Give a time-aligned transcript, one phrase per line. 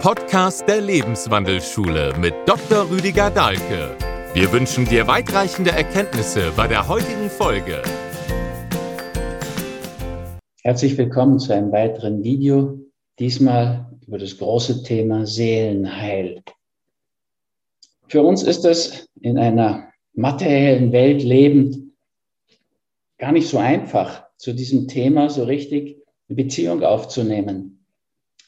[0.00, 2.88] Podcast der Lebenswandelschule mit Dr.
[2.90, 3.94] Rüdiger Dahlke.
[4.32, 7.82] Wir wünschen dir weitreichende Erkenntnisse bei der heutigen Folge.
[10.62, 12.78] Herzlich willkommen zu einem weiteren Video,
[13.18, 16.42] diesmal über das große Thema Seelenheil.
[18.08, 21.76] Für uns ist es in einer materiellen Welt lebend
[23.18, 27.84] gar nicht so einfach, zu diesem Thema so richtig eine Beziehung aufzunehmen.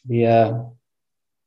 [0.03, 0.72] Wir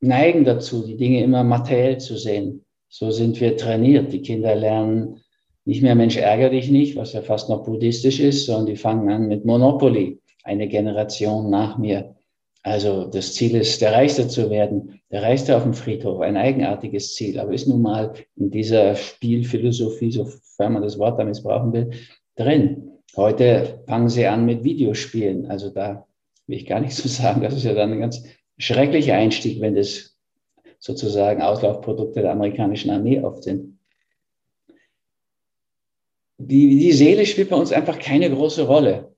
[0.06, 2.66] neigen dazu, die Dinge immer materiell zu sehen.
[2.90, 4.14] So sind wir trainiert.
[4.14, 5.22] Die Kinder lernen
[5.66, 9.10] nicht mehr Mensch ärger dich nicht, was ja fast noch buddhistisch ist, sondern die fangen
[9.10, 12.16] an mit Monopoly, eine Generation nach mir.
[12.62, 17.14] Also das Ziel ist, der Reichste zu werden, der Reichste auf dem Friedhof, ein eigenartiges
[17.16, 21.92] Ziel, aber ist nun mal in dieser Spielphilosophie, sofern man das Wort da missbrauchen will,
[22.36, 22.92] drin.
[23.16, 25.46] Heute fangen sie an mit Videospielen.
[25.48, 26.06] Also da
[26.48, 27.42] will ich gar nichts zu sagen.
[27.42, 28.24] Das ist ja dann ein ganz
[28.58, 30.16] schrecklicher Einstieg, wenn das
[30.80, 33.80] sozusagen Auslaufprodukte der amerikanischen Armee oft sind.
[36.38, 39.16] Die, die Seele spielt bei uns einfach keine große Rolle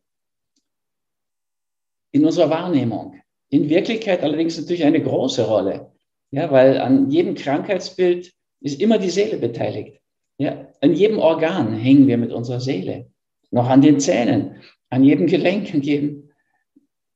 [2.11, 3.15] in unserer Wahrnehmung.
[3.49, 5.91] In Wirklichkeit allerdings natürlich eine große Rolle.
[6.31, 9.99] Ja, weil an jedem Krankheitsbild ist immer die Seele beteiligt.
[10.37, 13.09] Ja, an jedem Organ hängen wir mit unserer Seele.
[13.49, 16.29] Noch an den Zähnen, an jedem Gelenk, an jedem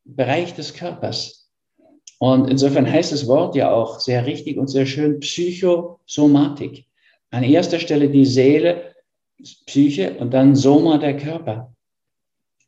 [0.03, 1.40] Bereich des Körpers.
[2.21, 6.85] Und insofern heißt das Wort ja auch sehr richtig und sehr schön Psychosomatik.
[7.31, 8.93] An erster Stelle die Seele,
[9.65, 11.73] Psyche und dann Soma der Körper.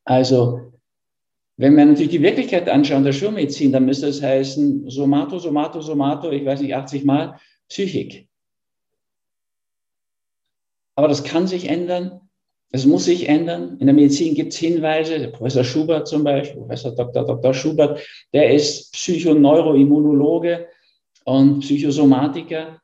[0.06, 0.74] Also,
[1.58, 6.32] wenn wir natürlich die Wirklichkeit anschauen, der Schulmedizin, dann müsste es heißen Somato, Somato, Somato,
[6.32, 8.28] ich weiß nicht, 80 Mal Psychik.
[10.96, 12.23] Aber das kann sich ändern.
[12.76, 13.78] Es muss sich ändern.
[13.80, 15.20] In der Medizin gibt es Hinweise.
[15.20, 17.24] Der Professor Schubert zum Beispiel, Professor Dr.
[17.24, 17.54] Dr.
[17.54, 18.00] Schubert,
[18.34, 20.66] der ist Psychoneuroimmunologe
[21.24, 22.82] und Psychosomatiker.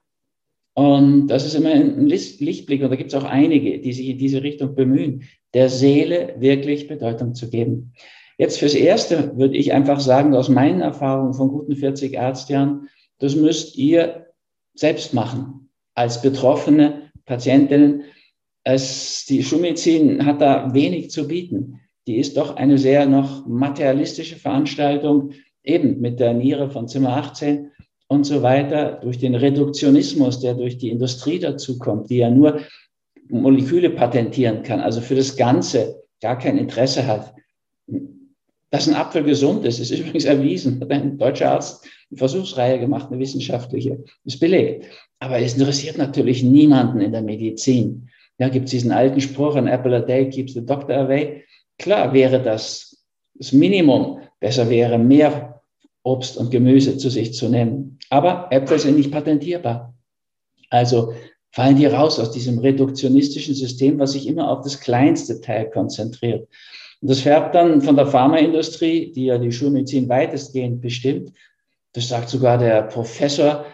[0.75, 2.83] Und das ist immer ein Lichtblick.
[2.83, 5.23] Und da gibt es auch einige, die sich in diese Richtung bemühen,
[5.55, 7.93] der Seele wirklich Bedeutung zu geben.
[8.37, 13.35] Jetzt fürs Erste würde ich einfach sagen, aus meinen Erfahrungen von guten 40 Ärztjahren, das
[13.35, 14.27] müsst ihr
[14.75, 15.71] selbst machen.
[15.95, 18.03] Als betroffene Patientinnen
[18.73, 21.79] es, die Schulmedizin hat da wenig zu bieten.
[22.07, 25.31] Die ist doch eine sehr noch materialistische Veranstaltung,
[25.63, 27.71] eben mit der Niere von Zimmer 18
[28.07, 32.61] und so weiter, durch den Reduktionismus, der durch die Industrie dazukommt, die ja nur
[33.29, 37.33] Moleküle patentieren kann, also für das Ganze gar kein Interesse hat.
[38.71, 40.81] Dass ein Apfel gesund ist, ist übrigens erwiesen.
[40.81, 44.85] Hat ein deutscher Arzt eine Versuchsreihe gemacht, eine wissenschaftliche, ist belegt.
[45.19, 48.09] Aber es interessiert natürlich niemanden in der Medizin.
[48.39, 51.43] Ja, gibt es diesen alten Spruch, an apple a day keeps the doctor away.
[51.77, 52.89] Klar wäre das
[53.39, 54.19] das Minimum.
[54.39, 55.61] Besser wäre, mehr
[56.03, 57.99] Obst und Gemüse zu sich zu nehmen.
[58.09, 59.93] Aber Äpfel sind nicht patentierbar.
[60.69, 61.13] Also
[61.51, 66.47] fallen die raus aus diesem reduktionistischen System, was sich immer auf das kleinste Teil konzentriert.
[67.01, 71.33] Und das färbt dann von der Pharmaindustrie, die ja die Schulmedizin weitestgehend bestimmt.
[71.93, 73.65] Das sagt sogar der Professor,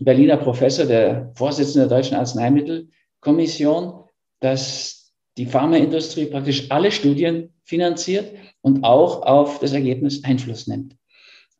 [0.00, 4.01] Berliner Professor, der Vorsitzende der Deutschen Arzneimittelkommission
[4.42, 10.96] dass die Pharmaindustrie praktisch alle Studien finanziert und auch auf das Ergebnis Einfluss nimmt.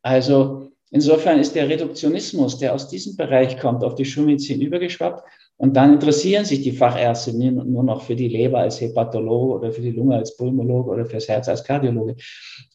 [0.02, 5.22] Also insofern ist der Reduktionismus, der aus diesem Bereich kommt, auf die Schulmedizin übergeschwappt.
[5.56, 9.80] Und dann interessieren sich die Fachärzte nur noch für die Leber als Hepatologe oder für
[9.80, 12.16] die Lunge als Pulmologe oder fürs Herz als Kardiologe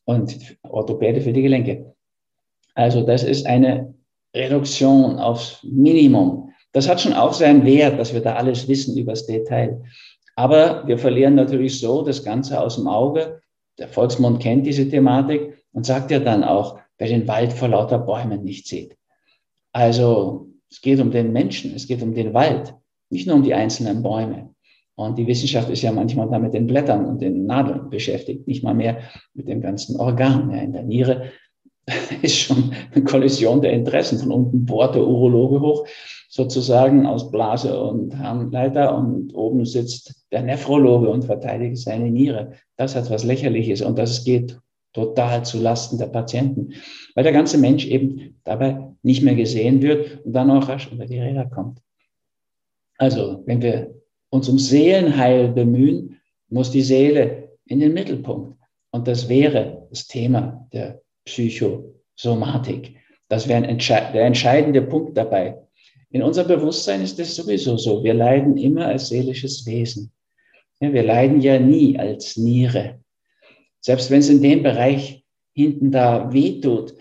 [0.05, 1.93] und Orthopäde für die Gelenke.
[2.75, 3.93] Also das ist eine
[4.33, 6.53] Reduktion aufs Minimum.
[6.73, 9.81] Das hat schon auch seinen Wert, dass wir da alles wissen über das Detail.
[10.35, 13.41] Aber wir verlieren natürlich so das Ganze aus dem Auge.
[13.79, 17.99] Der Volksmund kennt diese Thematik und sagt ja dann auch, wer den Wald vor lauter
[17.99, 18.95] Bäumen nicht sieht.
[19.71, 22.73] Also es geht um den Menschen, es geht um den Wald,
[23.09, 24.53] nicht nur um die einzelnen Bäume.
[24.95, 28.63] Und die Wissenschaft ist ja manchmal da mit den Blättern und den Nadeln beschäftigt, nicht
[28.63, 28.97] mal mehr
[29.35, 30.49] mit dem ganzen Organ.
[30.51, 31.31] Ja, in der Niere
[32.21, 34.19] ist schon eine Kollision der Interessen.
[34.19, 35.87] Von unten bohrt der Urologe hoch,
[36.29, 42.53] sozusagen aus Blase und Harnleiter und oben sitzt der Nephrologe und verteidigt seine Niere.
[42.75, 44.59] Das hat was Lächerliches und das geht
[44.93, 46.73] total zu Lasten der Patienten,
[47.15, 51.05] weil der ganze Mensch eben dabei nicht mehr gesehen wird und dann auch rasch unter
[51.05, 51.79] die Räder kommt.
[52.97, 53.93] Also, wenn wir
[54.29, 56.19] uns um Seelenheil bemühen,
[56.49, 58.57] muss die Seele in den Mittelpunkt.
[58.91, 62.95] Und das wäre das Thema der Psychosomatik.
[63.27, 65.57] Das wäre Entsche der entscheidende Punkt dabei.
[66.09, 68.03] In unserem Bewusstsein ist es sowieso so.
[68.03, 70.11] Wir leiden immer als seelisches Wesen.
[70.79, 72.99] Wir leiden ja nie als Niere.
[73.81, 76.93] Selbst wenn es in dem Bereich hinten da wehtut,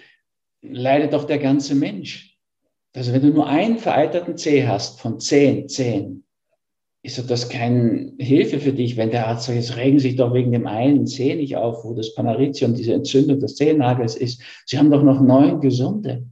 [0.62, 2.36] leidet doch der ganze Mensch.
[2.94, 6.25] Also wenn du nur einen vereiterten Zeh hast von zehn Zehen,
[7.06, 10.50] ist das keine Hilfe für dich, wenn der Arzt sagt, jetzt regen sich doch wegen
[10.50, 14.42] dem einen Zeh nicht auf, wo das Panaritium, diese Entzündung des Zehennagels ist.
[14.66, 16.24] Sie haben doch noch neun gesunde.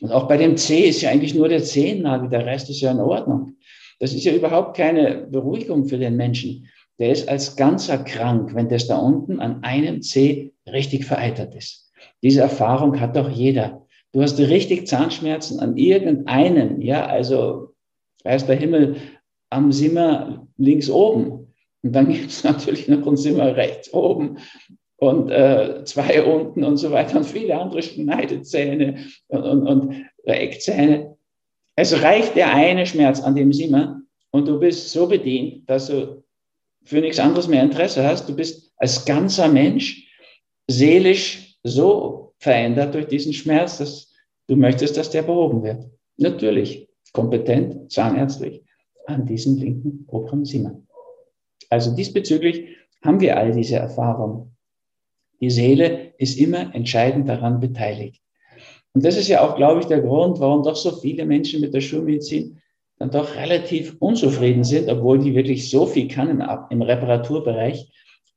[0.00, 2.90] Und auch bei dem Zeh ist ja eigentlich nur der Zehennagel, der Rest ist ja
[2.90, 3.54] in Ordnung.
[4.00, 6.68] Das ist ja überhaupt keine Beruhigung für den Menschen.
[6.98, 11.92] Der ist als ganzer krank, wenn das da unten an einem Zeh richtig vereitert ist.
[12.22, 13.86] Diese Erfahrung hat doch jeder.
[14.12, 17.74] Du hast richtig Zahnschmerzen an irgendeinem, ja, also
[18.24, 18.96] weiß der Himmel,
[19.50, 21.52] am Zimmer links oben.
[21.82, 24.38] Und dann gibt es natürlich noch ein Zimmer rechts oben
[24.98, 28.96] und äh, zwei unten und so weiter und viele andere Schneidezähne
[29.28, 31.16] und, und, und Eckzähne.
[31.76, 34.00] Es reicht der eine Schmerz an dem Zimmer
[34.30, 36.24] und du bist so bedient, dass du
[36.84, 38.28] für nichts anderes mehr Interesse hast.
[38.28, 40.08] Du bist als ganzer Mensch
[40.68, 44.12] seelisch so verändert durch diesen Schmerz, dass
[44.46, 45.84] du möchtest, dass der behoben wird.
[46.16, 48.62] Natürlich, kompetent, zahnärztlich,
[49.06, 50.80] an diesem linken oberen Zimmer.
[51.70, 54.56] Also diesbezüglich haben wir all diese Erfahrungen.
[55.40, 58.22] Die Seele ist immer entscheidend daran beteiligt.
[58.94, 61.74] Und das ist ja auch, glaube ich, der Grund, warum doch so viele Menschen mit
[61.74, 62.58] der Schulmedizin
[62.98, 67.90] dann doch relativ unzufrieden sind, obwohl die wirklich so viel kann im, im Reparaturbereich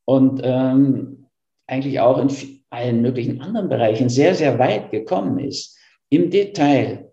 [0.04, 1.28] und ähm,
[1.66, 2.30] eigentlich auch in
[2.70, 5.78] allen möglichen anderen Bereichen sehr, sehr weit gekommen ist,
[6.10, 7.09] im Detail.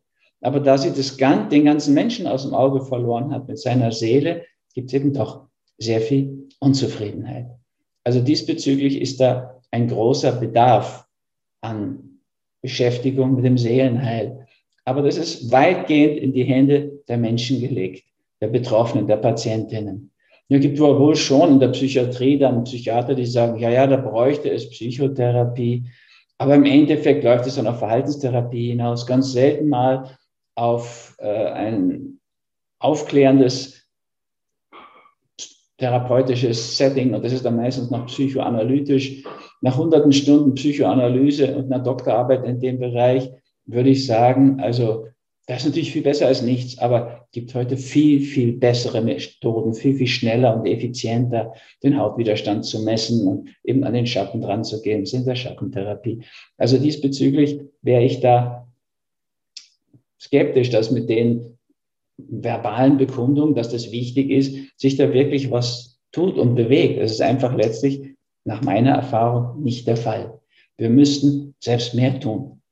[0.46, 4.44] Aber da sie das, den ganzen Menschen aus dem Auge verloren hat mit seiner Seele,
[4.74, 7.46] gibt es eben doch sehr viel Unzufriedenheit.
[8.04, 11.04] Also diesbezüglich ist da ein großer Bedarf
[11.62, 12.20] an
[12.62, 14.46] Beschäftigung mit dem Seelenheil.
[14.84, 18.04] Aber das ist weitgehend in die Hände der Menschen gelegt,
[18.40, 20.12] der Betroffenen, der Patientinnen.
[20.48, 24.48] Es gibt wohl schon in der Psychiatrie dann Psychiater, die sagen, ja, ja, da bräuchte
[24.48, 25.86] es Psychotherapie.
[26.38, 29.08] Aber im Endeffekt läuft es dann auf Verhaltenstherapie hinaus.
[29.08, 30.16] Ganz selten mal
[30.56, 32.18] auf äh, ein
[32.78, 33.86] aufklärendes
[35.78, 39.22] therapeutisches Setting und das ist dann meistens noch psychoanalytisch.
[39.60, 43.30] Nach hunderten Stunden Psychoanalyse und einer Doktorarbeit in dem Bereich
[43.66, 45.06] würde ich sagen, also
[45.46, 49.94] das ist natürlich viel besser als nichts, aber gibt heute viel, viel bessere Methoden, viel,
[49.94, 51.52] viel schneller und effizienter
[51.84, 56.24] den Hautwiderstand zu messen und eben an den Schatten dran zu gehen, in der Schattentherapie.
[56.56, 58.65] Also diesbezüglich wäre ich da
[60.20, 61.58] skeptisch, dass mit den
[62.18, 67.00] verbalen Bekundungen, dass das wichtig ist, sich da wirklich was tut und bewegt.
[67.00, 70.40] Das ist einfach letztlich nach meiner Erfahrung nicht der Fall.
[70.78, 72.62] Wir müssten selbst mehr tun.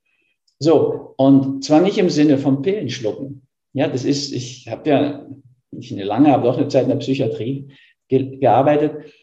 [0.59, 3.45] So, und zwar nicht im Sinne von Pillen schlucken.
[3.73, 5.27] Ja, das ist, ich habe ja
[5.71, 7.67] nicht eine lange, aber doch eine Zeit in der Psychiatrie
[8.07, 9.13] ge gearbeitet.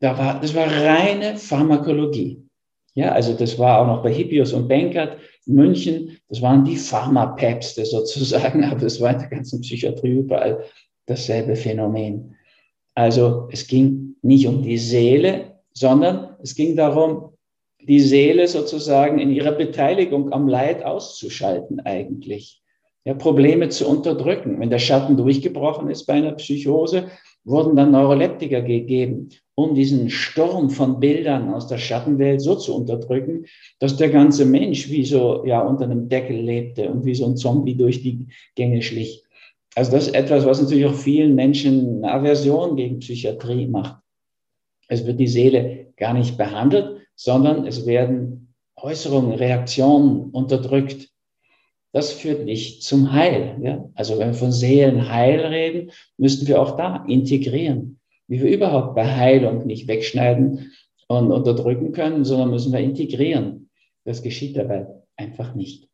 [0.00, 2.42] Da war, das war reine Pharmakologie.
[2.94, 7.84] Ja, also das war auch noch bei Hippius und Benkert München, das waren die Pharmapäpste
[7.84, 10.64] sozusagen, aber das war in der ganzen Psychiatrie überall
[11.06, 12.36] dasselbe Phänomen.
[12.94, 17.30] Also es ging nicht um die Seele, sondern es ging darum,
[17.82, 22.62] die Seele sozusagen in ihrer Beteiligung am Leid auszuschalten eigentlich.
[23.04, 24.60] Ja, Probleme zu unterdrücken.
[24.60, 27.10] Wenn der Schatten durchgebrochen ist bei einer Psychose,
[27.44, 29.30] wurden dann Neuroleptika gegeben,
[29.62, 33.44] um diesen Sturm von Bildern aus der Schattenwelt so zu unterdrücken,
[33.78, 37.36] dass der ganze Mensch wie so ja unter einem Deckel lebte und wie so ein
[37.36, 39.22] Zombie durch die Gänge schlich.
[39.74, 43.96] Also das ist etwas, was natürlich auch vielen Menschen eine Aversion gegen Psychiatrie macht.
[44.88, 51.08] Es wird die Seele gar nicht behandelt, sondern es werden Äußerungen, Reaktionen unterdrückt.
[51.92, 53.58] Das führt nicht zum Heil.
[53.62, 53.84] Ja?
[53.94, 57.99] Also wenn wir von Seelenheil reden, müssten wir auch da integrieren,
[58.30, 60.70] wie wir überhaupt bei Heilung nicht wegschneiden
[61.08, 63.68] und unterdrücken können, sondern müssen wir integrieren.
[64.04, 65.88] Das geschieht dabei einfach nicht.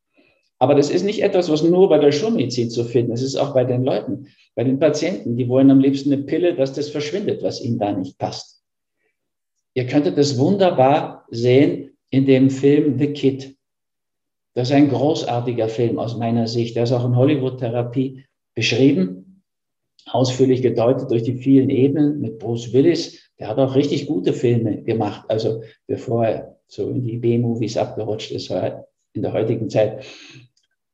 [0.59, 3.23] Aber das ist nicht etwas, was nur bei der Schulmedizin zu finden ist.
[3.23, 5.37] Es ist auch bei den Leuten, bei den Patienten.
[5.39, 8.63] Die wollen am liebsten eine Pille, dass das verschwindet, was ihnen da nicht passt.
[9.73, 13.57] Ihr könntet das wunderbar sehen in dem Film The Kid.
[14.55, 16.77] Das ist ein großartiger Film aus meiner Sicht.
[16.77, 18.25] Der ist auch in Hollywood-Therapie
[18.55, 19.26] beschrieben,
[20.07, 23.31] ausführlich gedeutet durch die vielen Ebenen mit Bruce Willis.
[23.39, 28.33] Der hat auch richtig gute Filme gemacht, also bevor er so in die B-Movies abgerutscht
[28.33, 28.51] ist
[29.13, 30.05] in der heutigen Zeit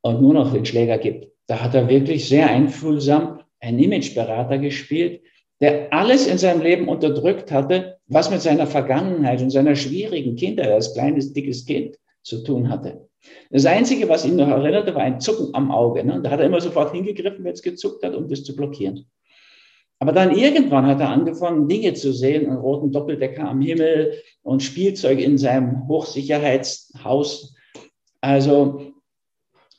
[0.03, 1.29] und nur noch den Schläger gibt.
[1.47, 5.23] Da hat er wirklich sehr einfühlsam einen Imageberater gespielt,
[5.61, 10.69] der alles in seinem Leben unterdrückt hatte, was mit seiner Vergangenheit und seiner schwierigen Kindheit
[10.69, 13.09] als kleines, dickes Kind zu tun hatte.
[13.51, 16.05] Das Einzige, was ihn noch erinnerte, war ein Zucken am Auge.
[16.05, 16.21] Ne?
[16.23, 19.07] Da hat er immer sofort hingegriffen, wenn es gezuckt hat, um das zu blockieren.
[19.99, 24.63] Aber dann irgendwann hat er angefangen, Dinge zu sehen, einen roten Doppeldecker am Himmel und
[24.63, 27.55] Spielzeug in seinem Hochsicherheitshaus.
[28.21, 28.93] Also,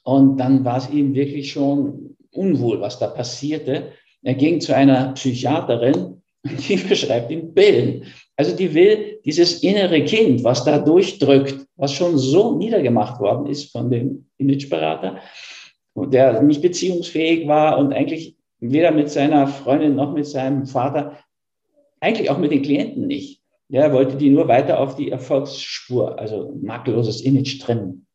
[0.04, 3.92] Und dann war es ihm wirklich schon unwohl, was da passierte.
[4.22, 6.24] Er ging zu einer Psychiaterin
[6.68, 8.06] die beschreibt ihm Billen.
[8.36, 13.72] Also die will dieses innere Kind, was da durchdrückt, was schon so niedergemacht worden ist
[13.72, 15.20] von dem Imageberater,
[15.96, 21.18] der nicht beziehungsfähig war und eigentlich weder mit seiner Freundin noch mit seinem Vater,
[22.00, 23.42] eigentlich auch mit den Klienten nicht.
[23.70, 28.06] Ja, er wollte die nur weiter auf die Erfolgsspur, also makelloses Image trimmen.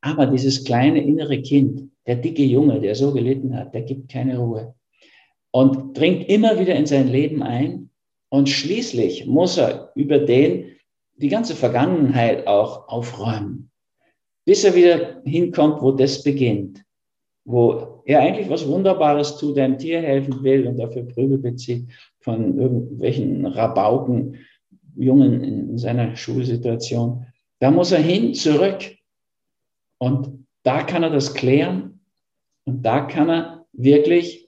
[0.00, 4.38] Aber dieses kleine innere Kind, der dicke Junge, der so gelitten hat, der gibt keine
[4.38, 4.74] Ruhe
[5.52, 7.90] und dringt immer wieder in sein Leben ein.
[8.32, 10.70] Und schließlich muss er über den
[11.16, 13.70] die ganze Vergangenheit auch aufräumen,
[14.46, 16.82] bis er wieder hinkommt, wo das beginnt,
[17.44, 21.84] wo er eigentlich was Wunderbares tut, einem Tier helfen will und dafür Prügel bezieht
[22.20, 24.38] von irgendwelchen Rabauken,
[24.96, 27.26] Jungen in seiner Schulsituation.
[27.58, 28.96] Da muss er hin, zurück.
[29.98, 32.00] Und da kann er das klären
[32.64, 34.41] und da kann er wirklich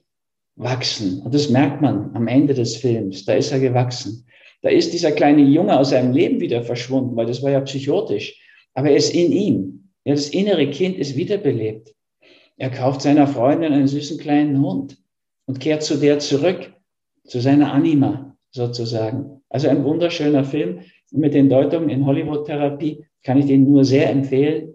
[0.55, 1.21] wachsen.
[1.21, 3.25] Und das merkt man am Ende des Films.
[3.25, 4.25] Da ist er gewachsen.
[4.61, 8.39] Da ist dieser kleine Junge aus seinem Leben wieder verschwunden, weil das war ja psychotisch.
[8.73, 9.89] Aber er ist in ihm.
[10.05, 11.93] Ja, das innere Kind ist wiederbelebt.
[12.57, 14.97] Er kauft seiner Freundin einen süßen kleinen Hund
[15.45, 16.73] und kehrt zu der zurück,
[17.25, 19.41] zu seiner Anima sozusagen.
[19.49, 20.81] Also ein wunderschöner Film.
[21.11, 24.73] mit den Deutungen in Hollywood-Therapie kann ich den nur sehr empfehlen.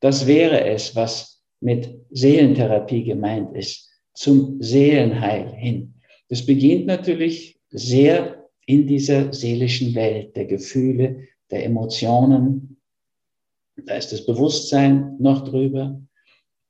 [0.00, 5.94] Das wäre es, was mit Seelentherapie gemeint ist zum Seelenheil hin.
[6.28, 12.80] Das beginnt natürlich sehr in dieser seelischen Welt der Gefühle, der Emotionen.
[13.76, 16.00] Da ist das Bewusstsein noch drüber.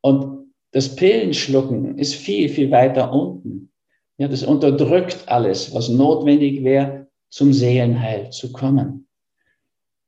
[0.01, 3.71] Und das Pillenschlucken ist viel, viel weiter unten.
[4.19, 9.07] Ja, das unterdrückt alles, was notwendig wäre, zum Seelenheil zu kommen.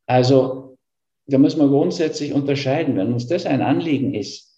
[0.05, 0.77] Also,
[1.25, 2.95] da muss man grundsätzlich unterscheiden.
[2.95, 4.56] Wenn uns das ein Anliegen ist,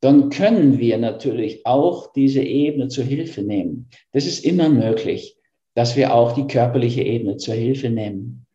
[0.00, 3.88] dann können wir natürlich auch diese Ebene zur Hilfe nehmen.
[4.12, 5.36] Das ist immer möglich,
[5.74, 8.46] dass wir auch die körperliche Ebene zur Hilfe nehmen.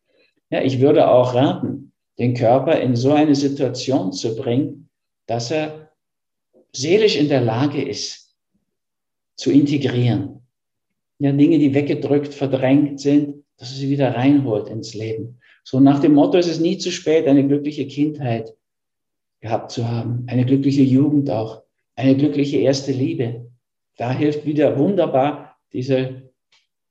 [0.50, 4.90] Ja, ich würde auch raten, den Körper in so eine Situation zu bringen,
[5.28, 5.92] dass er
[6.72, 8.36] seelisch in der Lage ist,
[9.36, 10.42] zu integrieren.
[11.20, 15.40] Ja, Dinge, die weggedrückt, verdrängt sind, dass er sie wieder reinholt ins Leben.
[15.64, 18.54] So nach dem Motto, es ist nie zu spät, eine glückliche Kindheit
[19.42, 21.63] gehabt zu haben, eine glückliche Jugend auch,
[21.96, 23.51] eine glückliche erste Liebe.
[23.98, 26.10] Da hilft wieder wunderbar dieser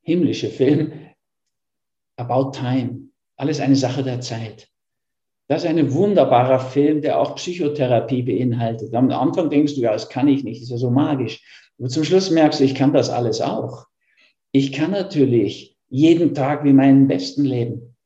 [0.02, 0.92] himmlische Film
[2.16, 3.08] About Time.
[3.36, 4.68] Alles eine Sache der Zeit.
[5.48, 8.94] Das ist ein wunderbarer Film, der auch Psychotherapie beinhaltet.
[8.94, 11.42] Am Anfang denkst du, ja, das kann ich nicht, das ist ja so magisch.
[11.78, 13.86] Aber zum Schluss merkst du, ich kann das alles auch.
[14.52, 17.96] Ich kann natürlich jeden Tag wie meinen besten leben.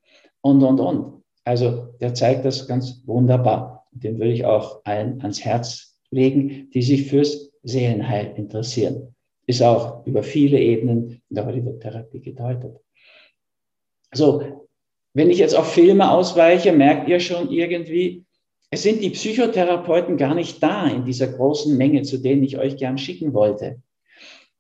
[0.41, 1.23] Und, und, und.
[1.45, 6.83] Also der zeigt das ganz wunderbar den würde ich auch allen ans Herz legen, die
[6.83, 9.15] sich fürs Seelenheil interessieren.
[9.47, 12.77] Ist auch über viele Ebenen in der Hollywood-Therapie gedeutet.
[14.13, 14.43] So,
[15.15, 18.25] wenn ich jetzt auf Filme ausweiche, merkt ihr schon irgendwie,
[18.71, 22.77] es sind die Psychotherapeuten gar nicht da in dieser großen Menge, zu denen ich euch
[22.77, 23.83] gern schicken wollte.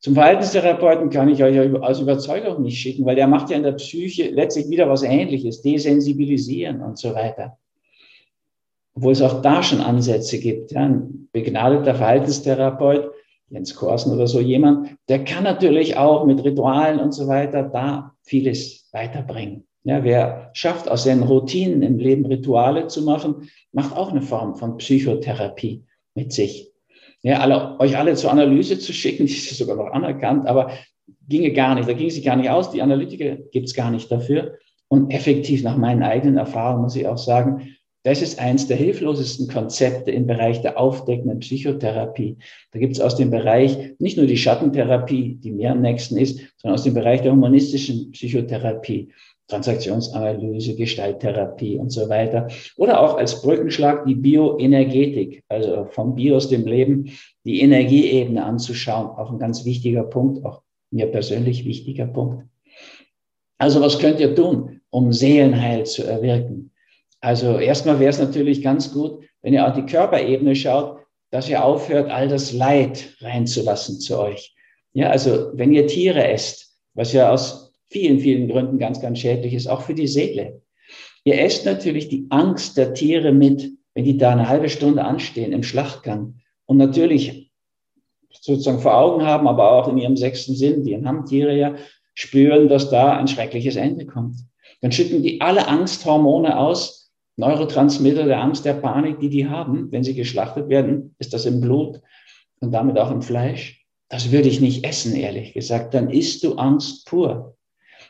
[0.00, 3.72] Zum Verhaltenstherapeuten kann ich euch aus Überzeugung nicht schicken, weil der macht ja in der
[3.72, 7.58] Psyche letztlich wieder was Ähnliches, desensibilisieren und so weiter
[8.94, 10.72] obwohl es auch da schon Ansätze gibt.
[10.72, 13.10] Ja, ein begnadeter Verhaltenstherapeut,
[13.50, 18.12] Jens Korsen oder so jemand, der kann natürlich auch mit Ritualen und so weiter da
[18.22, 19.64] vieles weiterbringen.
[19.84, 24.56] Ja, wer schafft, aus seinen Routinen im Leben Rituale zu machen, macht auch eine Form
[24.56, 26.72] von Psychotherapie mit sich.
[27.22, 30.72] Ja, alle, euch alle zur Analyse zu schicken, die ist sogar noch anerkannt, aber
[31.28, 32.70] ginge gar nicht, da ging sie gar nicht aus.
[32.70, 34.58] Die Analytiker gibt es gar nicht dafür.
[34.88, 37.74] Und effektiv nach meinen eigenen Erfahrungen muss ich auch sagen,
[38.04, 42.36] das ist eines der hilflosesten Konzepte im Bereich der aufdeckenden Psychotherapie.
[42.72, 46.38] Da gibt es aus dem Bereich nicht nur die Schattentherapie, die mir am nächsten ist,
[46.56, 49.08] sondern aus dem Bereich der humanistischen Psychotherapie,
[49.48, 52.48] Transaktionsanalyse, Gestalttherapie und so weiter.
[52.76, 57.10] Oder auch als Brückenschlag die Bioenergetik, also vom Bios, dem Leben,
[57.44, 59.08] die Energieebene anzuschauen.
[59.08, 62.44] Auch ein ganz wichtiger Punkt, auch mir persönlich wichtiger Punkt.
[63.58, 66.70] Also was könnt ihr tun, um Seelenheil zu erwirken?
[67.20, 70.98] Also erstmal wäre es natürlich ganz gut, wenn ihr auf die Körperebene schaut,
[71.30, 74.54] dass ihr aufhört, all das Leid reinzulassen zu euch.
[74.92, 79.54] Ja, also wenn ihr Tiere esst, was ja aus vielen, vielen Gründen ganz, ganz schädlich
[79.54, 80.62] ist, auch für die Seele.
[81.24, 85.52] Ihr esst natürlich die Angst der Tiere mit, wenn die da eine halbe Stunde anstehen
[85.52, 87.50] im Schlachtgang und natürlich
[88.40, 91.74] sozusagen vor Augen haben, aber auch in ihrem sechsten Sinn, die haben Tiere ja,
[92.14, 94.36] spüren, dass da ein schreckliches Ende kommt.
[94.80, 96.97] Dann schütten die alle Angsthormone aus,
[97.38, 101.60] Neurotransmitter der Angst, der Panik, die die haben, wenn sie geschlachtet werden, ist das im
[101.60, 102.00] Blut
[102.60, 103.86] und damit auch im Fleisch.
[104.08, 105.94] Das würde ich nicht essen, ehrlich gesagt.
[105.94, 107.56] Dann isst du Angst pur.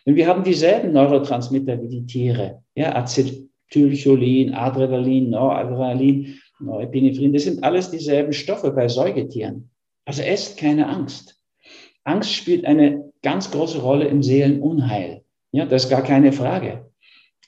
[0.06, 2.62] Und wir haben dieselben Neurotransmitter wie die Tiere.
[2.74, 7.34] Ja, Acetylcholin, Adrenalin, Noradrenalin, Norepinephrine.
[7.34, 9.68] Das sind alles dieselben Stoffe bei Säugetieren.
[10.06, 11.36] Also esst keine Angst.
[12.04, 15.22] Angst spielt eine ganz große Rolle im Seelenunheil.
[15.52, 16.90] Ja, das ist gar keine Frage.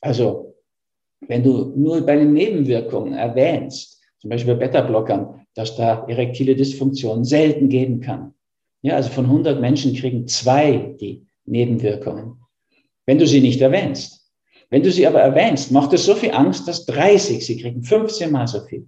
[0.02, 0.49] Also,
[1.26, 7.24] wenn du nur bei den Nebenwirkungen erwähnst, zum Beispiel bei Beta-Blockern, dass da erektile Dysfunktion
[7.24, 8.34] selten geben kann.
[8.82, 12.36] Ja, also von 100 Menschen kriegen zwei die Nebenwirkungen,
[13.06, 14.18] wenn du sie nicht erwähnst.
[14.70, 18.30] Wenn du sie aber erwähnst, macht es so viel Angst, dass 30 sie kriegen, 15
[18.30, 18.86] mal so viel.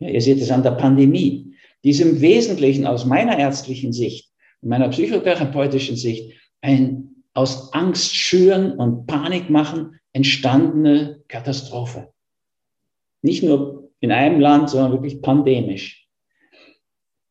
[0.00, 1.54] Ja, ihr seht es an der Pandemie
[1.84, 4.30] die ist im Wesentlichen aus meiner ärztlichen Sicht,
[4.62, 12.08] meiner psychotherapeutischen Sicht, ein aus Angst schüren und Panik machen entstandene Katastrophe.
[13.20, 16.08] Nicht nur in einem Land, sondern wirklich pandemisch.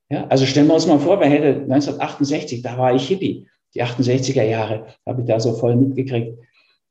[0.09, 3.83] Ja, also stellen wir uns mal vor, wer hätte 1968, da war ich Hippie, die
[3.83, 6.37] 68er Jahre, habe ich da so voll mitgekriegt.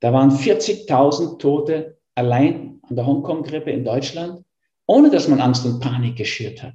[0.01, 4.45] Da waren 40.000 Tote allein an der Hongkong-Grippe in Deutschland,
[4.87, 6.75] ohne dass man Angst und Panik geschürt hat.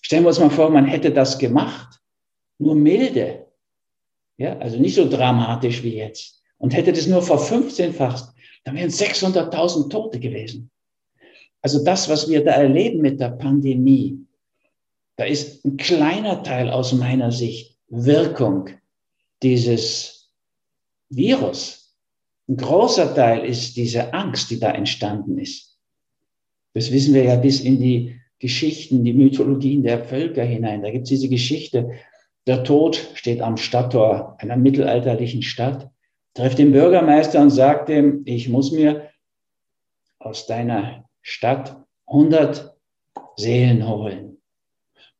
[0.00, 2.00] Stellen wir uns mal vor, man hätte das gemacht,
[2.58, 3.46] nur milde,
[4.36, 8.32] ja, also nicht so dramatisch wie jetzt, und hätte das nur vor 15-fach,
[8.64, 10.70] dann wären 600.000 Tote gewesen.
[11.60, 14.24] Also das, was wir da erleben mit der Pandemie,
[15.16, 18.70] da ist ein kleiner Teil aus meiner Sicht Wirkung
[19.42, 20.30] dieses
[21.10, 21.94] Virus.
[22.48, 25.78] Ein großer Teil ist diese Angst, die da entstanden ist.
[26.72, 30.80] Das wissen wir ja bis in die Geschichten, die Mythologien der Völker hinein.
[30.80, 31.90] Da gibt es diese Geschichte,
[32.46, 35.90] der Tod steht am Stadttor einer mittelalterlichen Stadt,
[36.34, 39.10] trifft den Bürgermeister und sagt ihm, ich muss mir
[40.18, 41.76] aus deiner Stadt
[42.06, 42.74] 100
[43.36, 44.38] Seelen holen.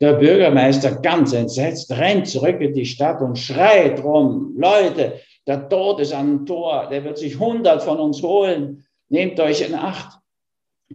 [0.00, 6.00] Der Bürgermeister, ganz entsetzt, rennt zurück in die Stadt und schreit rum, Leute, der Tod
[6.00, 10.19] ist am Tor, der wird sich 100 von uns holen, nehmt euch in Acht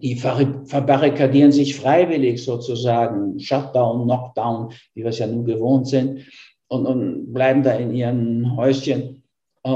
[0.02, 6.26] die verbarrikadieren sich freiwillig sozusagen, Shutdown, Knockdown, wie wir es ja nun gewohnt sind,
[6.68, 9.19] und, und bleiben da in ihren Häuschen.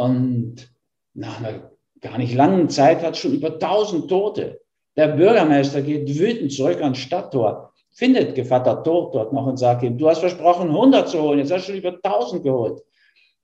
[0.02, 0.74] Und
[1.14, 4.62] nach einer gar nicht langen Zeit hat es schon über 1000 Tote.
[4.96, 9.98] Der Bürgermeister geht wütend zurück ans Stadttor, findet Gevatter Tod dort noch und sagt ihm,
[9.98, 12.84] du hast versprochen, 100 zu holen, jetzt hast du schon über 1000 geholt.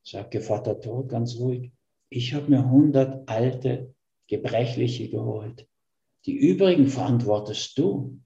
[0.04, 1.72] Sagt Gevatter Tod ganz ruhig,
[2.10, 3.94] ich habe mir 100 alte,
[4.28, 5.68] gebrechliche geholt.
[6.26, 8.20] Die übrigen verantwortest du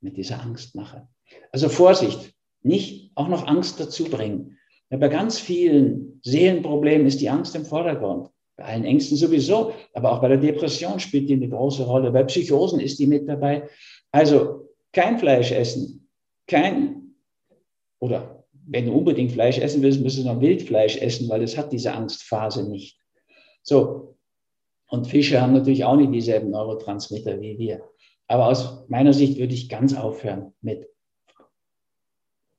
[0.00, 1.08] mit dieser Angstmache.
[1.50, 4.58] Also Vorsicht, nicht auch noch Angst dazu bringen.
[4.92, 8.28] Ja, bei ganz vielen Seelenproblemen ist die Angst im Vordergrund.
[8.56, 12.12] Bei allen Ängsten sowieso, aber auch bei der Depression spielt die eine große Rolle.
[12.12, 13.66] Bei Psychosen ist die mit dabei.
[14.10, 16.10] Also kein Fleisch essen,
[16.46, 17.14] kein,
[18.00, 21.72] oder wenn du unbedingt Fleisch essen willst, müsstest du noch Wildfleisch essen, weil es hat
[21.72, 23.00] diese Angstphase nicht.
[23.62, 24.18] So,
[24.90, 27.82] und Fische haben natürlich auch nicht dieselben Neurotransmitter wie wir.
[28.26, 30.91] Aber aus meiner Sicht würde ich ganz aufhören mit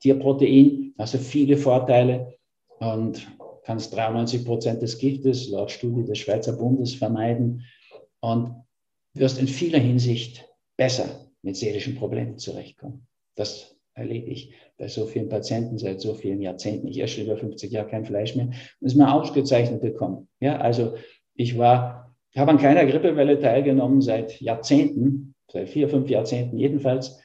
[0.03, 0.93] Tierprotein.
[0.97, 2.35] Also viele Vorteile
[2.79, 3.27] und
[3.63, 7.63] kannst 93 Prozent des Giftes laut Studie des Schweizer Bundes vermeiden
[8.19, 8.53] und
[9.13, 11.05] wirst in vieler Hinsicht besser
[11.41, 13.07] mit seelischen Problemen zurechtkommen.
[13.35, 16.87] Das erlebe ich bei so vielen Patienten seit so vielen Jahrzehnten.
[16.87, 20.27] Ich esse über 50 Jahre kein Fleisch mehr und es mir ausgezeichnet bekommen.
[20.39, 20.95] Ja, also
[21.35, 22.03] ich war
[22.35, 27.22] habe an keiner Grippewelle teilgenommen seit Jahrzehnten, seit vier, fünf Jahrzehnten jedenfalls.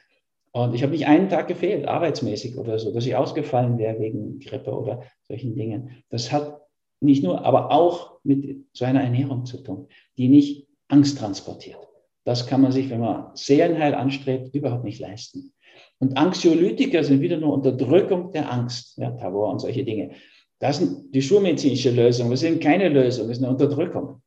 [0.63, 4.39] Und ich habe nicht einen Tag gefehlt, arbeitsmäßig oder so, dass ich ausgefallen wäre wegen
[4.39, 6.03] Grippe oder solchen Dingen.
[6.09, 6.61] Das hat
[6.99, 11.79] nicht nur, aber auch mit so einer Ernährung zu tun, die nicht Angst transportiert.
[12.25, 15.53] Das kann man sich, wenn man Seelenheil anstrebt, überhaupt nicht leisten.
[15.99, 20.11] Und Anxiolytiker sind wieder nur Unterdrückung der Angst, ja, Tabor und solche Dinge.
[20.59, 22.29] Das sind die schulmedizinische Lösung.
[22.29, 24.21] Das sind keine Lösung, das ist eine Unterdrückung.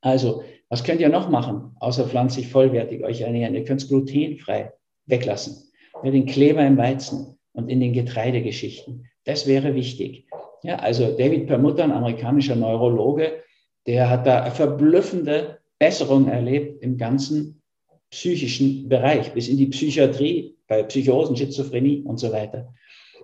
[0.00, 3.54] Also, was könnt ihr noch machen, außer pflanzlich vollwertig euch ernähren?
[3.54, 4.72] Ihr könnt es glutenfrei
[5.06, 5.70] weglassen.
[6.02, 9.06] Ja, den Kleber im Weizen und in den Getreidegeschichten.
[9.24, 10.26] Das wäre wichtig.
[10.62, 13.42] Ja, also David Permutter, ein amerikanischer Neurologe,
[13.86, 17.62] der hat da verblüffende Besserungen erlebt im ganzen
[18.10, 22.72] psychischen Bereich, bis in die Psychiatrie, bei Psychosen, Schizophrenie und so weiter.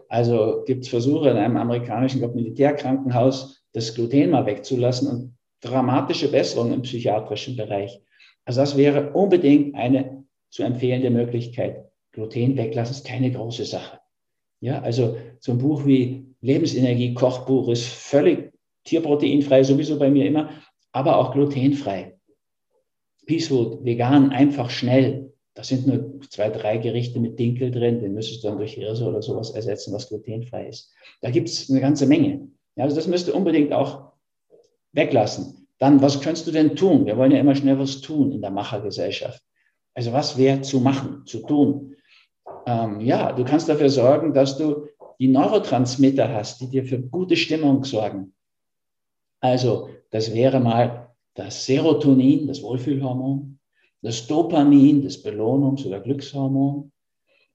[0.08, 6.30] Also gibt es Versuche in einem amerikanischen glaub, Militärkrankenhaus, das Gluten mal wegzulassen und dramatische
[6.30, 8.00] Besserung im psychiatrischen Bereich.
[8.44, 10.19] Also das wäre unbedingt eine
[10.50, 11.90] zu empfehlende Möglichkeit.
[12.12, 14.00] Gluten weglassen ist keine große Sache.
[14.60, 18.52] Ja, also so ein Buch wie Lebensenergie, Kochbuch ist völlig
[18.84, 20.50] tierproteinfrei, sowieso bei mir immer,
[20.92, 22.18] aber auch glutenfrei.
[23.26, 25.32] Peacefood, vegan, einfach schnell.
[25.54, 29.06] Da sind nur zwei, drei Gerichte mit Dinkel drin, den müsstest du dann durch Hirse
[29.06, 30.92] oder sowas ersetzen, was glutenfrei ist.
[31.20, 32.48] Da gibt es eine ganze Menge.
[32.76, 34.12] Ja, also das müsste unbedingt auch
[34.92, 35.68] weglassen.
[35.78, 37.06] Dann, was könntest du denn tun?
[37.06, 39.42] Wir wollen ja immer schnell was tun in der Machergesellschaft.
[40.00, 41.94] Also was wäre zu machen, zu tun?
[42.64, 44.86] Ähm, ja, du kannst dafür sorgen, dass du
[45.18, 48.32] die Neurotransmitter hast, die dir für gute Stimmung sorgen.
[49.40, 53.58] Also das wäre mal das Serotonin, das Wohlfühlhormon,
[54.00, 56.90] das Dopamin, das Belohnungs- oder Glückshormon.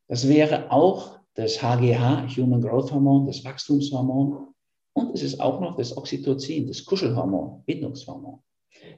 [0.08, 4.53] Das wäre auch das HGH, Human Growth Hormon, das Wachstumshormon.
[4.93, 8.38] Und es ist auch noch das Oxytocin, das Kuschelhormon, Bindungshormon.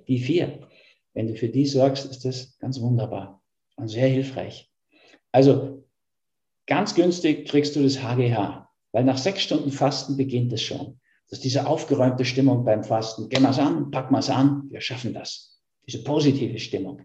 [0.10, 0.68] Die vier.
[1.18, 3.42] Wenn du für die sorgst, ist das ganz wunderbar
[3.76, 4.70] und sehr hilfreich.
[5.32, 5.84] Also
[6.68, 11.00] ganz günstig kriegst du das HGH, weil nach sechs Stunden Fasten beginnt es schon.
[11.28, 13.30] Das ist diese aufgeräumte Stimmung beim Fasten.
[13.30, 15.60] Gehen wir es an, packen wir es an, wir schaffen das.
[15.88, 17.02] Diese positive Stimmung.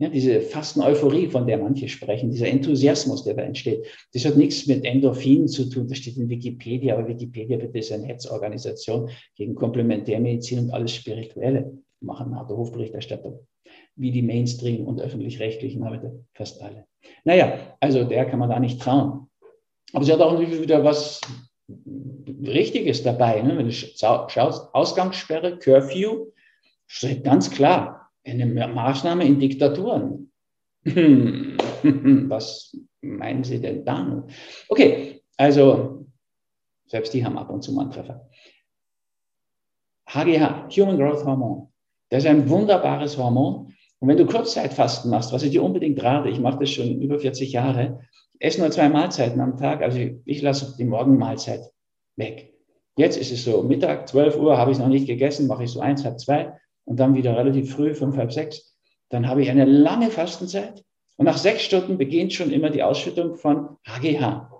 [0.00, 4.66] Ja, diese Fasten-Euphorie, von der manche sprechen, dieser Enthusiasmus, der da entsteht, das hat nichts
[4.66, 5.86] mit Endorphinen zu tun.
[5.86, 11.78] Das steht in Wikipedia, aber Wikipedia bitte ist eine Hetzorganisation gegen Komplementärmedizin und alles Spirituelle.
[12.00, 13.46] Machen harte Hofberichterstattung,
[13.94, 16.86] wie die Mainstream- und öffentlich-rechtlichen heute, fast alle.
[17.24, 19.28] Naja, also der kann man da nicht trauen.
[19.92, 21.20] Aber sie hat auch wieder was
[22.44, 23.40] Richtiges dabei.
[23.42, 23.56] Ne?
[23.56, 26.32] Wenn du schaust, Ausgangssperre, Curfew,
[26.86, 30.32] steht ganz klar, eine Maßnahme in Diktaturen.
[32.28, 34.24] Was meinen Sie denn da?
[34.68, 36.06] Okay, also
[36.86, 38.28] selbst die haben ab und zu mal einen Treffer.
[40.08, 41.72] HGH, Human Growth Hormone.
[42.10, 43.74] Das ist ein wunderbares Hormon.
[43.98, 47.18] Und wenn du Kurzzeitfasten machst, was ich dir unbedingt rate, ich mache das schon über
[47.18, 48.00] 40 Jahre,
[48.38, 49.82] esse nur zwei Mahlzeiten am Tag.
[49.82, 51.62] Also ich, ich lasse die Morgenmahlzeit
[52.16, 52.52] weg.
[52.96, 55.80] Jetzt ist es so, Mittag, 12 Uhr habe ich noch nicht gegessen, mache ich so
[55.80, 56.52] eins, halb zwei
[56.84, 58.74] und dann wieder relativ früh, fünf, halb sechs.
[59.10, 60.82] Dann habe ich eine lange Fastenzeit
[61.16, 64.50] und nach sechs Stunden beginnt schon immer die Ausschüttung von HGH.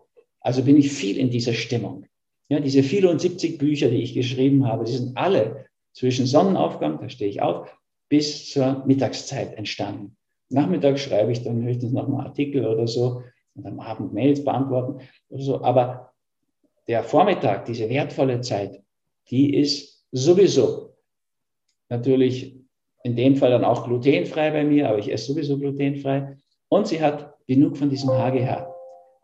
[0.41, 2.07] Also bin ich viel in dieser Stimmung.
[2.49, 5.66] Ja, diese 74 Bücher, die ich geschrieben habe, die sind alle
[5.97, 7.75] zwischen Sonnenaufgang, da stehe ich auf,
[8.11, 10.17] bis zur Mittagszeit entstanden.
[10.51, 13.23] Nachmittag schreibe ich dann höchstens noch mal Artikel oder so
[13.55, 15.63] und am Abend Mails beantworten oder so.
[15.63, 16.13] Aber
[16.87, 18.83] der Vormittag, diese wertvolle Zeit,
[19.31, 20.95] die ist sowieso
[21.89, 22.61] natürlich
[23.03, 26.37] in dem Fall dann auch glutenfrei bei mir, aber ich esse sowieso glutenfrei.
[26.69, 28.71] Und sie hat genug von diesem HGH.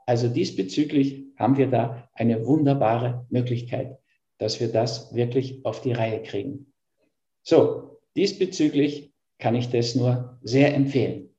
[0.07, 3.99] Also diesbezüglich haben wir da eine wunderbare Möglichkeit,
[4.39, 6.73] dass wir das wirklich auf die Reihe kriegen.
[7.43, 11.31] So, diesbezüglich kann ich das nur sehr empfehlen.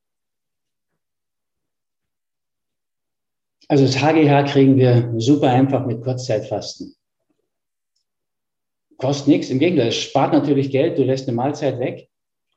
[3.68, 6.96] Also das HGH kriegen wir super einfach mit Kurzzeitfasten.
[8.98, 12.10] Kostet nichts, im Gegenteil, es spart natürlich Geld, du lässt eine Mahlzeit weg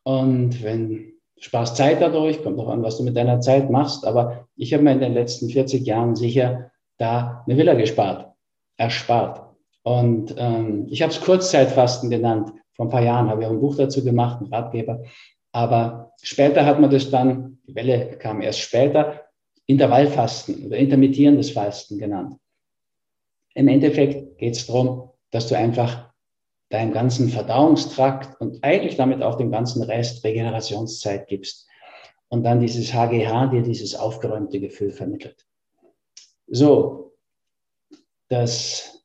[0.02, 0.88] und wenn
[1.36, 4.72] du sparst Zeit dadurch, kommt auch an, was du mit deiner Zeit machst, aber ich
[4.74, 8.32] habe mir in den letzten 40 Jahren sicher da eine Villa gespart,
[8.76, 9.45] erspart.
[9.86, 12.52] Und ähm, ich habe es Kurzzeitfasten genannt.
[12.74, 15.04] Vor ein paar Jahren habe ich auch ein Buch dazu gemacht, einen Ratgeber.
[15.52, 19.26] Aber später hat man das dann, die Welle kam erst später,
[19.66, 22.34] Intervallfasten oder intermittierendes Fasten genannt.
[23.54, 26.12] Im Endeffekt geht es darum, dass du einfach
[26.70, 31.68] deinem ganzen Verdauungstrakt und eigentlich damit auch dem ganzen Rest Regenerationszeit gibst
[32.26, 35.46] und dann dieses HGH dir dieses aufgeräumte Gefühl vermittelt.
[36.48, 37.12] So,
[38.28, 38.95] das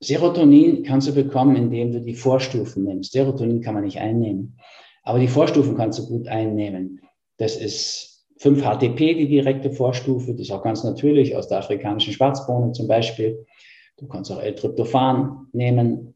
[0.00, 3.12] Serotonin kannst du bekommen, indem du die Vorstufen nimmst.
[3.12, 4.58] Serotonin kann man nicht einnehmen,
[5.02, 7.00] aber die Vorstufen kannst du gut einnehmen.
[7.38, 12.72] Das ist 5-HTP, die direkte Vorstufe, das ist auch ganz natürlich aus der afrikanischen Schwarzbohne
[12.72, 13.46] zum Beispiel.
[13.96, 16.14] Du kannst auch L-Tryptophan nehmen.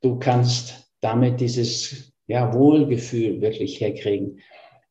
[0.00, 4.40] Du kannst damit dieses ja, Wohlgefühl wirklich herkriegen.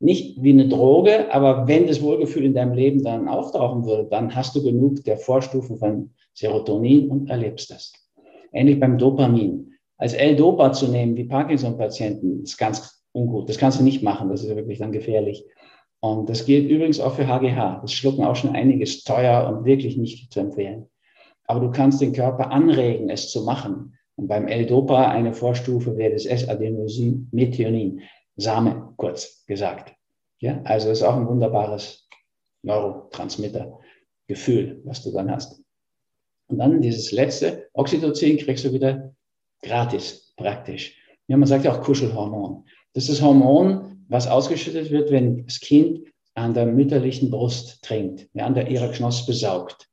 [0.06, 4.36] Nicht wie eine Droge, aber wenn das Wohlgefühl in deinem Leben dann auftauchen würde, dann
[4.36, 7.92] hast du genug der Vorstufen von Serotonin und erlebst das.
[8.54, 9.74] Ähnlich beim Dopamin.
[9.98, 13.50] Als L-Dopa zu nehmen, wie Parkinson-Patienten, ist ganz ungut.
[13.50, 15.44] Das kannst du nicht machen, das ist wirklich dann gefährlich.
[16.02, 17.80] Und das gilt übrigens auch für HGH.
[17.82, 20.86] Das schlucken auch schon einiges teuer und wirklich nicht zu empfehlen.
[21.48, 23.98] Aber du kannst den Körper anregen, es zu machen.
[24.18, 28.02] Und beim L-Dopa eine Vorstufe wäre das S-Adenosin-Methionin,
[28.36, 29.96] Same kurz gesagt.
[30.40, 32.10] Ja, also ist auch ein wunderbares
[32.64, 35.62] Neurotransmitter-Gefühl, was du dann hast.
[36.48, 39.14] Und dann dieses letzte, Oxytocin, kriegst du wieder
[39.62, 40.98] gratis, praktisch.
[41.28, 42.66] Ja, man sagt ja auch Kuschelhormon.
[42.94, 48.30] Das ist das Hormon, was ausgeschüttet wird, wenn das Kind an der mütterlichen Brust trinkt,
[48.34, 49.90] ja, an der ihrer Knoss besaugt.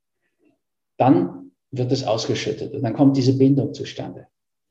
[0.99, 4.27] Dann wird es ausgeschüttet und dann kommt diese Bindung zustande.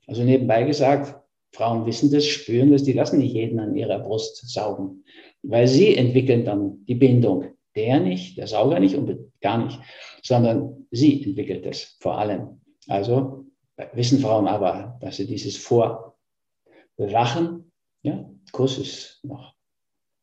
[0.06, 1.20] Also nebenbei gesagt,
[1.52, 5.04] Frauen wissen das, spüren das, die lassen nicht jeden an ihrer Brust saugen,
[5.42, 7.44] weil sie entwickeln dann die Bindung.
[7.74, 9.78] Der nicht, der Sauger nicht und gar nicht,
[10.22, 12.60] sondern sie entwickelt es vor allem.
[12.86, 13.46] Also
[13.94, 16.12] wissen Frauen aber, dass sie dieses Vorbewachen,
[18.02, 19.54] ja, Kuss ist noch,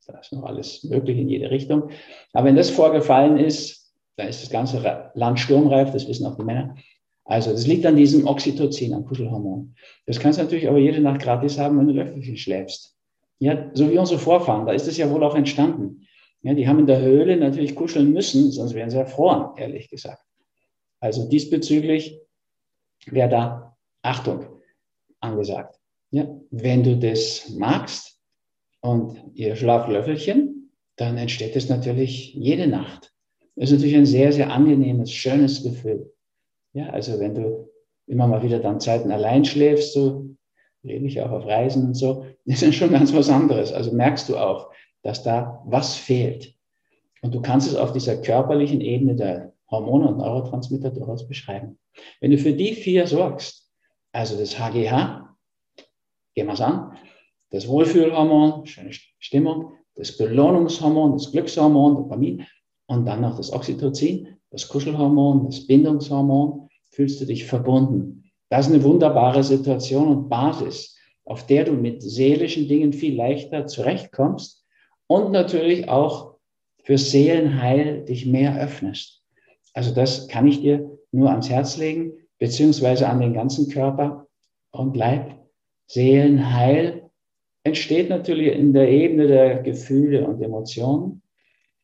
[0.06, 1.90] da ist noch alles möglich in jede Richtung.
[2.32, 6.44] Aber wenn das vorgefallen ist, dann ist das ganze Land sturmreif, das wissen auch die
[6.44, 6.76] Männer.
[7.30, 9.76] Also das liegt an diesem Oxytocin, am Kuschelhormon.
[10.04, 12.96] Das kannst du natürlich aber jede Nacht gratis haben, wenn du Löffelchen schläfst.
[13.38, 16.08] Ja, so wie unsere Vorfahren, da ist es ja wohl auch entstanden.
[16.42, 20.24] Ja, die haben in der Höhle natürlich kuscheln müssen, sonst wären sie erfroren, ehrlich gesagt.
[20.98, 22.20] Also diesbezüglich
[23.06, 24.46] wäre da Achtung
[25.20, 25.78] angesagt.
[26.10, 28.20] Ja, wenn du das magst
[28.80, 33.12] und ihr Schlaflöffelchen, dann entsteht es natürlich jede Nacht.
[33.54, 36.12] Das ist natürlich ein sehr, sehr angenehmes, schönes Gefühl.
[36.72, 37.68] Ja, also wenn du
[38.06, 40.26] immer mal wieder dann Zeiten allein schläfst, so
[40.82, 43.72] lebe ich auch auf Reisen und so, ist dann schon ganz was anderes.
[43.72, 44.70] Also merkst du auch,
[45.02, 46.54] dass da was fehlt.
[47.22, 51.78] Und du kannst es auf dieser körperlichen Ebene der Hormone und Neurotransmitter durchaus beschreiben.
[52.20, 53.68] Wenn du für die vier sorgst,
[54.12, 55.36] also das HGH,
[56.34, 56.96] gehen wir es an,
[57.50, 62.46] das Wohlfühlhormon, schöne Stimmung, das Belohnungshormon, das Glückshormon, Dopamin
[62.86, 68.24] und dann noch das Oxytocin, das Kuschelhormon, das Bindungshormon, fühlst du dich verbunden.
[68.48, 73.66] Das ist eine wunderbare Situation und Basis, auf der du mit seelischen Dingen viel leichter
[73.66, 74.64] zurechtkommst
[75.06, 76.34] und natürlich auch
[76.82, 79.22] für Seelenheil dich mehr öffnest.
[79.72, 84.26] Also das kann ich dir nur ans Herz legen, beziehungsweise an den ganzen Körper
[84.72, 85.36] und Leib.
[85.86, 87.10] Seelenheil
[87.62, 91.22] entsteht natürlich in der Ebene der Gefühle und Emotionen,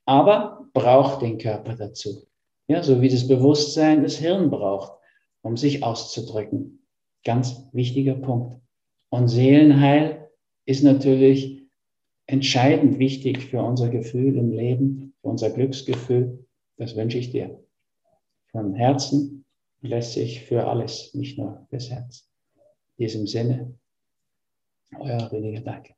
[0.04, 2.25] aber braucht den Körper dazu.
[2.68, 5.00] Ja, so wie das Bewusstsein das Hirn braucht,
[5.42, 6.86] um sich auszudrücken.
[7.24, 8.60] Ganz wichtiger Punkt.
[9.10, 10.30] Und Seelenheil
[10.64, 11.68] ist natürlich
[12.26, 16.44] entscheidend wichtig für unser Gefühl im Leben, für unser Glücksgefühl.
[16.76, 17.62] Das wünsche ich dir.
[18.50, 19.44] Von Herzen
[19.80, 22.28] lässt sich für alles, nicht nur fürs Herz.
[22.96, 23.78] In diesem Sinne,
[24.98, 25.94] euer Rüdiger Danke.